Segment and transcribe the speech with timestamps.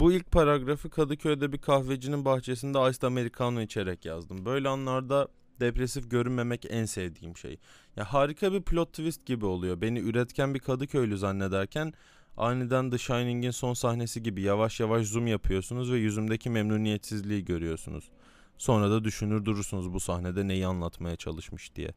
[0.00, 4.44] Bu ilk paragrafı Kadıköy'de bir kahvecinin bahçesinde Iced Americano içerek yazdım.
[4.44, 5.28] Böyle anlarda
[5.60, 7.58] depresif görünmemek en sevdiğim şey.
[7.96, 9.80] Ya harika bir plot twist gibi oluyor.
[9.80, 11.92] Beni üretken bir Kadıköylü zannederken
[12.36, 18.10] aniden The Shining'in son sahnesi gibi yavaş yavaş zoom yapıyorsunuz ve yüzümdeki memnuniyetsizliği görüyorsunuz.
[18.58, 21.92] Sonra da düşünür durursunuz bu sahnede neyi anlatmaya çalışmış diye.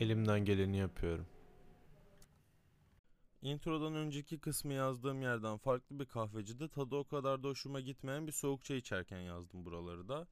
[0.00, 1.26] Elimden geleni yapıyorum.
[3.42, 8.32] Introdan önceki kısmı yazdığım yerden farklı bir kahvecide tadı o kadar da hoşuma gitmeyen bir
[8.32, 10.26] soğuk çay içerken yazdım buraları da.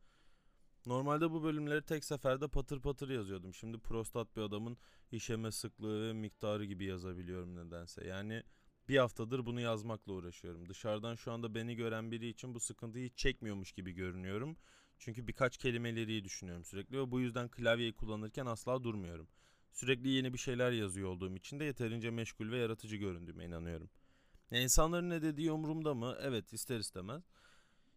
[0.86, 3.54] Normalde bu bölümleri tek seferde patır patır yazıyordum.
[3.54, 4.76] Şimdi prostat bir adamın
[5.12, 8.06] işeme sıklığı ve miktarı gibi yazabiliyorum nedense.
[8.06, 8.42] Yani
[8.88, 10.68] bir haftadır bunu yazmakla uğraşıyorum.
[10.68, 14.56] Dışarıdan şu anda beni gören biri için bu sıkıntıyı hiç çekmiyormuş gibi görünüyorum.
[14.98, 19.28] Çünkü birkaç kelimeleri düşünüyorum sürekli ve bu yüzden klavyeyi kullanırken asla durmuyorum.
[19.76, 23.90] Sürekli yeni bir şeyler yazıyor olduğum için de yeterince meşgul ve yaratıcı göründüğüme inanıyorum.
[24.50, 26.16] Ya insanların ne dediği umurumda mı?
[26.20, 27.22] Evet ister istemez.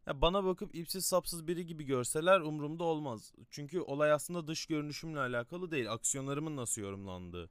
[0.08, 3.34] Ya bana bakıp ipsiz sapsız biri gibi görseler umurumda olmaz.
[3.50, 7.50] Çünkü olay aslında dış görünüşümle alakalı değil, aksiyonlarımın nasıl yorumlandığı.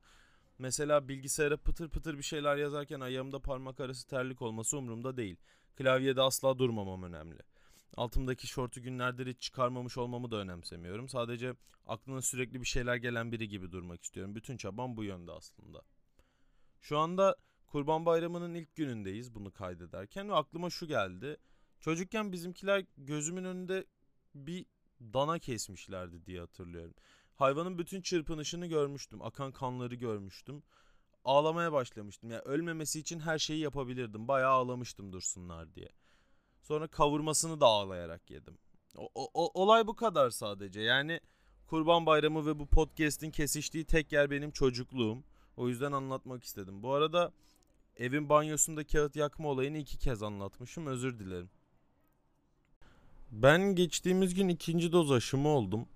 [0.59, 5.37] Mesela bilgisayara pıtır pıtır bir şeyler yazarken ayağımda parmak arası terlik olması umurumda değil.
[5.77, 7.39] Klavyede asla durmamam önemli.
[7.97, 11.09] Altımdaki şortu günlerdir hiç çıkarmamış olmamı da önemsemiyorum.
[11.09, 11.55] Sadece
[11.87, 14.35] aklına sürekli bir şeyler gelen biri gibi durmak istiyorum.
[14.35, 15.83] Bütün çabam bu yönde aslında.
[16.81, 21.37] Şu anda Kurban Bayramı'nın ilk günündeyiz bunu kaydederken ve aklıma şu geldi.
[21.81, 23.85] Çocukken bizimkiler gözümün önünde
[24.35, 24.67] bir
[25.01, 26.95] dana kesmişlerdi diye hatırlıyorum.
[27.35, 29.23] Hayvanın bütün çırpınışını görmüştüm.
[29.23, 30.63] Akan kanları görmüştüm.
[31.25, 32.31] Ağlamaya başlamıştım.
[32.31, 34.29] Yani ölmemesi için her şeyi yapabilirdim.
[34.29, 35.89] Bayağı ağlamıştım dursunlar diye.
[36.63, 38.59] Sonra kavurmasını da ağlayarak yedim.
[38.97, 40.81] O, o, olay bu kadar sadece.
[40.81, 41.21] Yani
[41.67, 45.19] Kurban Bayramı ve bu podcast'in kesiştiği tek yer benim çocukluğum.
[45.57, 46.83] O yüzden anlatmak istedim.
[46.83, 47.33] Bu arada
[47.97, 50.87] evin banyosunda kağıt yakma olayını iki kez anlatmışım.
[50.87, 51.51] Özür dilerim.
[53.31, 55.87] Ben geçtiğimiz gün ikinci doz aşımı oldum.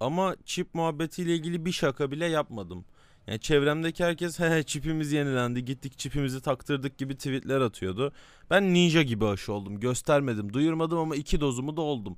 [0.00, 2.84] Ama çip muhabbetiyle ilgili bir şaka bile yapmadım.
[3.28, 8.12] Yani çevremdeki herkes he çipimiz yenilendi gittik çipimizi taktırdık gibi tweetler atıyordu.
[8.50, 12.16] Ben ninja gibi aşı oldum göstermedim duyurmadım ama iki dozumu da oldum.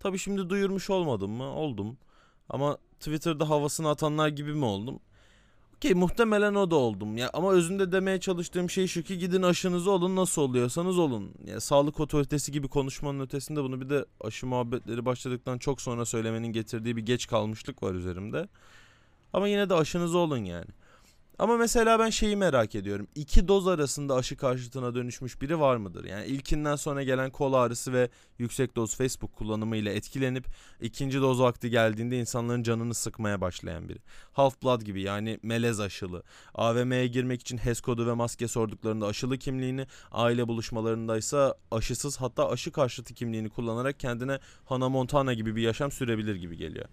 [0.00, 1.44] Tabi şimdi duyurmuş olmadım mı?
[1.44, 1.98] Oldum.
[2.48, 5.00] Ama Twitter'da havasını atanlar gibi mi oldum?
[5.76, 7.16] Okey muhtemelen o da oldum.
[7.16, 11.30] Ya ama özünde demeye çalıştığım şey şu ki gidin aşınızı olun nasıl oluyorsanız olun.
[11.46, 16.52] Ya sağlık otoritesi gibi konuşmanın ötesinde bunu bir de aşı muhabbetleri başladıktan çok sonra söylemenin
[16.52, 18.48] getirdiği bir geç kalmışlık var üzerimde.
[19.32, 20.70] Ama yine de aşınız olun yani.
[21.38, 23.08] Ama mesela ben şeyi merak ediyorum.
[23.14, 26.04] İki doz arasında aşı karşıtına dönüşmüş biri var mıdır?
[26.04, 30.46] Yani ilkinden sonra gelen kol ağrısı ve yüksek doz Facebook kullanımı ile etkilenip
[30.80, 33.98] ikinci doz vakti geldiğinde insanların canını sıkmaya başlayan biri.
[34.36, 36.22] Half-Blood gibi yani melez aşılı.
[36.54, 42.72] AVM'ye girmek için HES kodu ve maske sorduklarında aşılı kimliğini, aile buluşmalarındaysa aşısız hatta aşı
[42.72, 46.86] karşıtı kimliğini kullanarak kendine Hannah Montana gibi bir yaşam sürebilir gibi geliyor.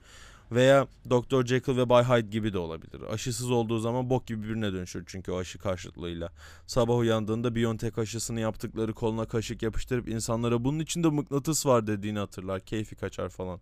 [0.51, 1.45] Veya Dr.
[1.45, 3.01] Jekyll ve Bay Hyde gibi de olabilir.
[3.01, 6.31] Aşısız olduğu zaman bok gibi birine dönüşür çünkü o aşı karşıtlığıyla.
[6.67, 12.59] Sabah uyandığında Biontech aşısını yaptıkları koluna kaşık yapıştırıp insanlara bunun içinde mıknatıs var dediğini hatırlar.
[12.59, 13.59] Keyfi kaçar falan.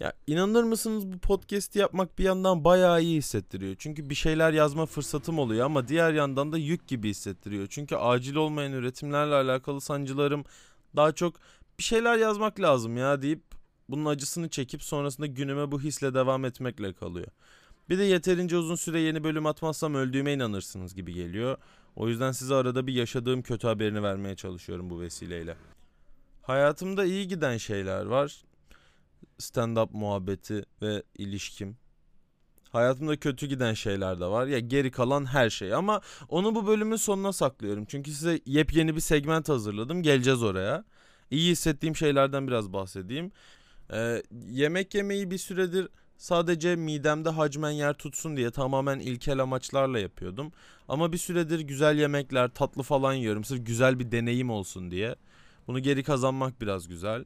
[0.00, 3.76] Ya inanır mısınız bu podcast'i yapmak bir yandan bayağı iyi hissettiriyor.
[3.78, 7.66] Çünkü bir şeyler yazma fırsatım oluyor ama diğer yandan da yük gibi hissettiriyor.
[7.70, 10.44] Çünkü acil olmayan üretimlerle alakalı sancılarım
[10.96, 11.34] daha çok
[11.78, 13.49] bir şeyler yazmak lazım ya deyip
[13.90, 17.28] bunun acısını çekip sonrasında günüme bu hisle devam etmekle kalıyor.
[17.88, 21.56] Bir de yeterince uzun süre yeni bölüm atmazsam öldüğüme inanırsınız gibi geliyor.
[21.96, 25.56] O yüzden size arada bir yaşadığım kötü haberini vermeye çalışıyorum bu vesileyle.
[26.42, 28.44] Hayatımda iyi giden şeyler var.
[29.38, 31.76] Stand-up muhabbeti ve ilişkim.
[32.72, 34.46] Hayatımda kötü giden şeyler de var.
[34.46, 37.84] Ya geri kalan her şey ama onu bu bölümün sonuna saklıyorum.
[37.84, 40.02] Çünkü size yepyeni bir segment hazırladım.
[40.02, 40.84] Geleceğiz oraya.
[41.30, 43.32] İyi hissettiğim şeylerden biraz bahsedeyim.
[43.92, 50.52] Ee, yemek yemeyi bir süredir sadece midemde hacmen yer tutsun diye tamamen ilkel amaçlarla yapıyordum.
[50.88, 55.16] Ama bir süredir güzel yemekler, tatlı falan yiyorum sırf güzel bir deneyim olsun diye.
[55.66, 57.24] Bunu geri kazanmak biraz güzel.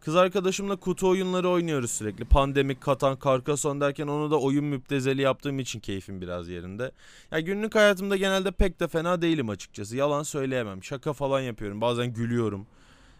[0.00, 2.24] Kız arkadaşımla kutu oyunları oynuyoruz sürekli.
[2.24, 6.92] Pandemik, Katan, Carcassonne derken onu da oyun müptezeli yaptığım için keyfim biraz yerinde.
[7.30, 9.96] Ya günlük hayatımda genelde pek de fena değilim açıkçası.
[9.96, 10.84] Yalan söyleyemem.
[10.84, 11.80] Şaka falan yapıyorum.
[11.80, 12.66] Bazen gülüyorum.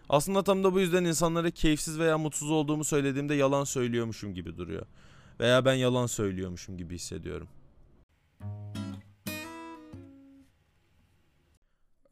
[0.09, 4.87] Aslında tam da bu yüzden insanlara keyifsiz veya mutsuz olduğumu söylediğimde yalan söylüyormuşum gibi duruyor.
[5.41, 7.49] Veya ben yalan söylüyormuşum gibi hissediyorum.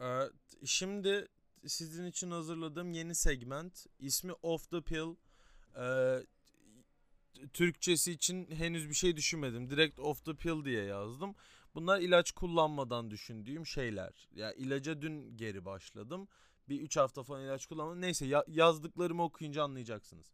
[0.00, 0.20] Ee,
[0.64, 1.28] şimdi
[1.66, 5.16] sizin için hazırladığım yeni segment ismi Off the Pill.
[5.76, 6.18] Ee,
[7.52, 9.70] Türkçesi için henüz bir şey düşünmedim.
[9.70, 11.34] Direkt Off the Pill diye yazdım.
[11.74, 14.28] Bunlar ilaç kullanmadan düşündüğüm şeyler.
[14.34, 16.28] Ya ilaca dün geri başladım.
[16.68, 18.00] Bir 3 hafta falan ilaç kullanmadım.
[18.00, 20.32] Neyse ya, yazdıklarımı okuyunca anlayacaksınız.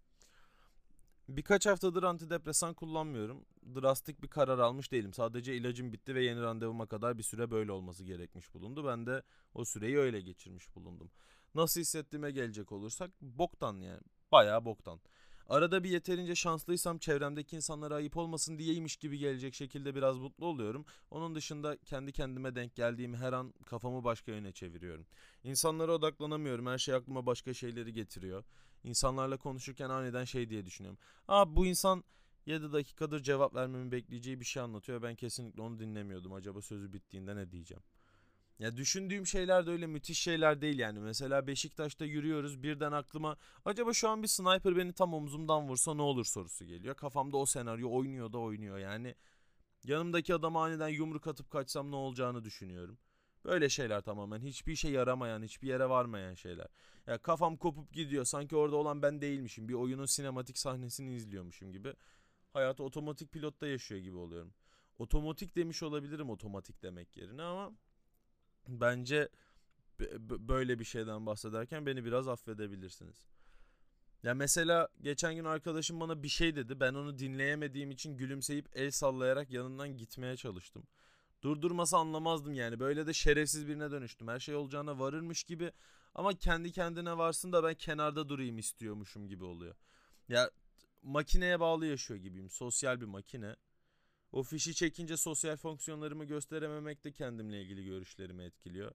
[1.28, 3.44] Birkaç haftadır antidepresan kullanmıyorum.
[3.74, 5.12] Drastik bir karar almış değilim.
[5.12, 8.86] Sadece ilacım bitti ve yeni randevuma kadar bir süre böyle olması gerekmiş bulundu.
[8.86, 9.22] Ben de
[9.54, 11.10] o süreyi öyle geçirmiş bulundum.
[11.54, 14.02] Nasıl hissettiğime gelecek olursak boktan yani.
[14.32, 15.00] Bayağı boktan.
[15.48, 20.84] Arada bir yeterince şanslıysam çevremdeki insanlara ayıp olmasın diyeymiş gibi gelecek şekilde biraz mutlu oluyorum.
[21.10, 25.06] Onun dışında kendi kendime denk geldiğim her an kafamı başka yöne çeviriyorum.
[25.44, 26.66] İnsanlara odaklanamıyorum.
[26.66, 28.44] Her şey aklıma başka şeyleri getiriyor.
[28.84, 30.98] İnsanlarla konuşurken aniden şey diye düşünüyorum.
[31.28, 32.04] Aa bu insan
[32.46, 35.02] 7 dakikadır cevap vermemi bekleyeceği bir şey anlatıyor.
[35.02, 36.32] Ben kesinlikle onu dinlemiyordum.
[36.32, 37.82] Acaba sözü bittiğinde ne diyeceğim?
[38.58, 40.98] Ya düşündüğüm şeyler de öyle müthiş şeyler değil yani.
[40.98, 46.02] Mesela Beşiktaş'ta yürüyoruz birden aklıma acaba şu an bir sniper beni tam omzumdan vursa ne
[46.02, 46.94] olur sorusu geliyor.
[46.94, 49.14] Kafamda o senaryo oynuyor da oynuyor yani.
[49.84, 52.98] Yanımdaki adama aniden yumruk atıp kaçsam ne olacağını düşünüyorum.
[53.44, 56.66] Böyle şeyler tamamen hiçbir işe yaramayan, hiçbir yere varmayan şeyler.
[57.06, 58.24] Ya kafam kopup gidiyor.
[58.24, 59.68] Sanki orada olan ben değilmişim.
[59.68, 61.94] Bir oyunun sinematik sahnesini izliyormuşum gibi.
[62.52, 64.52] Hayatı otomatik pilotta yaşıyor gibi oluyorum.
[64.98, 67.72] Otomatik demiş olabilirim otomatik demek yerine ama
[68.68, 69.28] bence
[70.20, 73.24] böyle bir şeyden bahsederken beni biraz affedebilirsiniz.
[74.22, 76.80] Ya mesela geçen gün arkadaşım bana bir şey dedi.
[76.80, 80.82] Ben onu dinleyemediğim için gülümseyip el sallayarak yanından gitmeye çalıştım.
[81.42, 82.80] Durdurmasa anlamazdım yani.
[82.80, 84.28] Böyle de şerefsiz birine dönüştüm.
[84.28, 85.72] Her şey olacağına varırmış gibi
[86.14, 89.74] ama kendi kendine varsın da ben kenarda durayım istiyormuşum gibi oluyor.
[90.28, 90.50] Ya
[91.02, 92.50] makineye bağlı yaşıyor gibiyim.
[92.50, 93.56] Sosyal bir makine.
[94.32, 98.92] O fişi çekince sosyal fonksiyonlarımı gösterememek de kendimle ilgili görüşlerimi etkiliyor.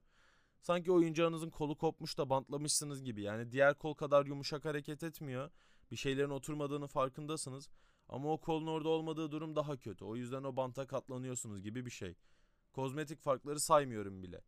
[0.60, 3.22] Sanki oyuncağınızın kolu kopmuş da bantlamışsınız gibi.
[3.22, 5.50] Yani diğer kol kadar yumuşak hareket etmiyor.
[5.90, 7.68] Bir şeylerin oturmadığını farkındasınız.
[8.08, 10.04] Ama o kolun orada olmadığı durum daha kötü.
[10.04, 12.14] O yüzden o banta katlanıyorsunuz gibi bir şey.
[12.72, 14.40] Kozmetik farkları saymıyorum bile.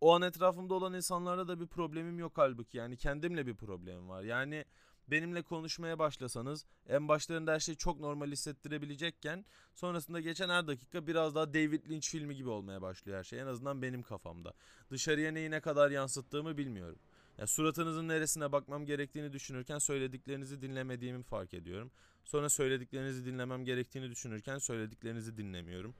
[0.00, 2.78] O an etrafımda olan insanlarla da bir problemim yok halbuki.
[2.78, 4.22] Yani kendimle bir problemim var.
[4.22, 4.64] Yani
[5.10, 9.44] benimle konuşmaya başlasanız en başlarında her şey çok normal hissettirebilecekken
[9.74, 13.40] sonrasında geçen her dakika biraz daha David Lynch filmi gibi olmaya başlıyor her şey.
[13.40, 14.52] En azından benim kafamda.
[14.90, 16.98] Dışarıya neyi ne kadar yansıttığımı bilmiyorum.
[17.38, 21.90] Ya suratınızın neresine bakmam gerektiğini düşünürken söylediklerinizi dinlemediğimi fark ediyorum.
[22.24, 25.94] Sonra söylediklerinizi dinlemem gerektiğini düşünürken söylediklerinizi dinlemiyorum.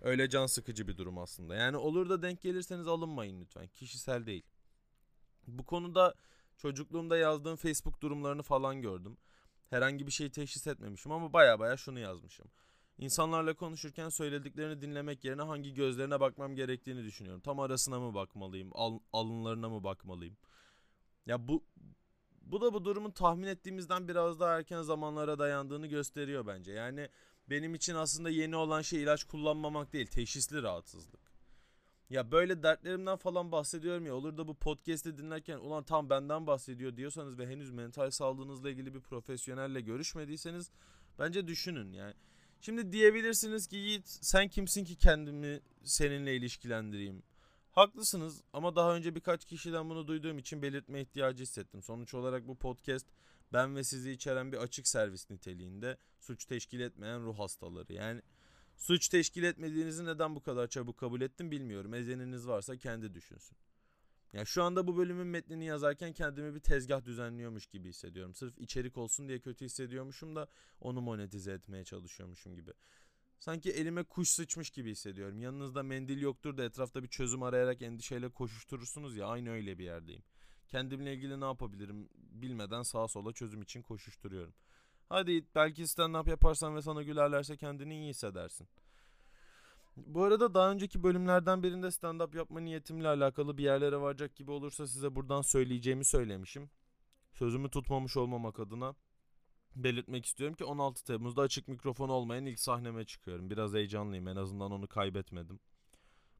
[0.00, 1.54] Öyle can sıkıcı bir durum aslında.
[1.54, 3.66] Yani olur da denk gelirseniz alınmayın lütfen.
[3.66, 4.42] Kişisel değil.
[5.46, 6.14] Bu konuda
[6.62, 9.16] çocukluğumda yazdığım Facebook durumlarını falan gördüm.
[9.70, 12.46] Herhangi bir şey teşhis etmemişim ama baya baya şunu yazmışım.
[12.98, 17.40] İnsanlarla konuşurken söylediklerini dinlemek yerine hangi gözlerine bakmam gerektiğini düşünüyorum.
[17.40, 20.36] Tam arasına mı bakmalıyım, al, alınlarına mı bakmalıyım?
[21.26, 21.64] Ya bu
[22.42, 26.72] bu da bu durumun tahmin ettiğimizden biraz daha erken zamanlara dayandığını gösteriyor bence.
[26.72, 27.08] Yani
[27.50, 31.21] benim için aslında yeni olan şey ilaç kullanmamak değil, teşhisli rahatsızlık.
[32.12, 36.96] Ya böyle dertlerimden falan bahsediyorum ya olur da bu podcast'i dinlerken ulan tam benden bahsediyor
[36.96, 40.70] diyorsanız ve henüz mental sağlığınızla ilgili bir profesyonelle görüşmediyseniz
[41.18, 42.14] bence düşünün yani.
[42.60, 47.22] Şimdi diyebilirsiniz ki Yiğit sen kimsin ki kendimi seninle ilişkilendireyim.
[47.70, 51.82] Haklısınız ama daha önce birkaç kişiden bunu duyduğum için belirtme ihtiyacı hissettim.
[51.82, 53.06] Sonuç olarak bu podcast
[53.52, 57.92] ben ve sizi içeren bir açık servis niteliğinde suç teşkil etmeyen ruh hastaları.
[57.92, 58.22] Yani
[58.82, 61.94] suç teşkil etmediğinizi neden bu kadar çabuk kabul ettim bilmiyorum.
[61.94, 63.56] Ezeniniz varsa kendi düşünsün.
[64.32, 68.34] Ya şu anda bu bölümün metnini yazarken kendimi bir tezgah düzenliyormuş gibi hissediyorum.
[68.34, 70.48] Sırf içerik olsun diye kötü hissediyormuşum da
[70.80, 72.70] onu monetize etmeye çalışıyormuşum gibi.
[73.38, 75.40] Sanki elime kuş sıçmış gibi hissediyorum.
[75.40, 80.22] Yanınızda mendil yoktur da etrafta bir çözüm arayarak endişeyle koşuşturursunuz ya aynı öyle bir yerdeyim.
[80.68, 84.54] Kendimle ilgili ne yapabilirim bilmeden sağa sola çözüm için koşuşturuyorum.
[85.12, 88.68] Hadi belki stand up yaparsan ve sana gülerlerse kendini iyi hissedersin.
[89.96, 94.50] Bu arada daha önceki bölümlerden birinde stand up yapma niyetimle alakalı bir yerlere varacak gibi
[94.50, 96.70] olursa size buradan söyleyeceğimi söylemişim.
[97.32, 98.94] Sözümü tutmamış olmamak adına
[99.76, 103.50] belirtmek istiyorum ki 16 Temmuz'da açık mikrofon olmayan ilk sahneme çıkıyorum.
[103.50, 105.60] Biraz heyecanlıyım en azından onu kaybetmedim.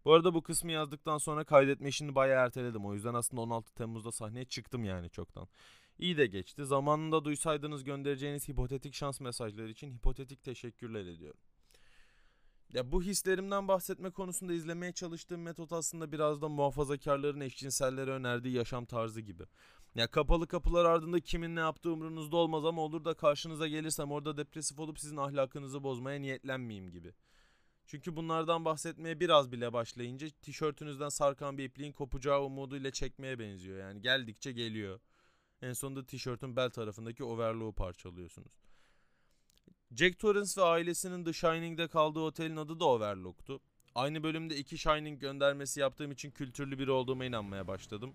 [0.05, 2.87] Bu arada bu kısmı yazdıktan sonra kaydetme işini bayağı erteledim.
[2.87, 5.49] O yüzden aslında 16 Temmuz'da sahneye çıktım yani çoktan.
[5.99, 6.65] İyi de geçti.
[6.67, 11.41] Zamanında duysaydınız göndereceğiniz hipotetik şans mesajları için hipotetik teşekkürler ediyorum.
[12.73, 18.85] Ya bu hislerimden bahsetme konusunda izlemeye çalıştığım metot aslında biraz da muhafazakarların eşcinsellere önerdiği yaşam
[18.85, 19.43] tarzı gibi.
[19.95, 24.37] Ya kapalı kapılar ardında kimin ne yaptığı umrunuzda olmaz ama olur da karşınıza gelirsem orada
[24.37, 27.13] depresif olup sizin ahlakınızı bozmaya niyetlenmeyeyim gibi.
[27.87, 33.79] Çünkü bunlardan bahsetmeye biraz bile başlayınca tişörtünüzden sarkan bir ipliğin kopacağı umuduyla çekmeye benziyor.
[33.79, 35.01] Yani geldikçe geliyor.
[35.63, 38.53] En sonunda tişörtün bel tarafındaki overlock'u parçalıyorsunuz.
[39.97, 43.61] Jack Torrance ve ailesinin The Shining'de kaldığı otelin adı da Overlook'tu.
[43.95, 48.15] Aynı bölümde iki Shining göndermesi yaptığım için kültürlü biri olduğuma inanmaya başladım.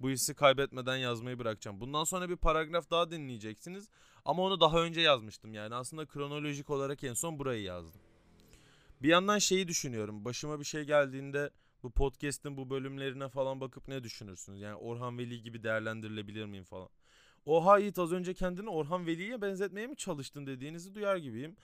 [0.00, 1.80] Bu hissi kaybetmeden yazmayı bırakacağım.
[1.80, 3.88] Bundan sonra bir paragraf daha dinleyeceksiniz.
[4.24, 5.74] Ama onu daha önce yazmıştım yani.
[5.74, 8.00] Aslında kronolojik olarak en son burayı yazdım.
[9.02, 10.24] Bir yandan şeyi düşünüyorum.
[10.24, 11.50] Başıma bir şey geldiğinde
[11.82, 14.60] bu podcast'in bu bölümlerine falan bakıp ne düşünürsünüz?
[14.60, 16.88] Yani Orhan Veli gibi değerlendirilebilir miyim falan.
[17.46, 21.56] Oha Yiğit az önce kendini Orhan Veli'ye benzetmeye mi çalıştın dediğinizi duyar gibiyim.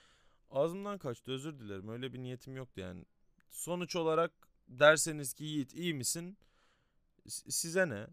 [0.50, 1.88] Ağzımdan kaçtı özür dilerim.
[1.88, 3.04] Öyle bir niyetim yoktu yani.
[3.50, 4.32] Sonuç olarak
[4.68, 6.36] derseniz ki Yiğit iyi misin?
[7.28, 8.06] S- size ne?